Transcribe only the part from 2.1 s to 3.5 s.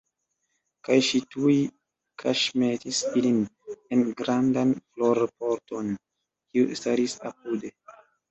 kaŝmetis ilin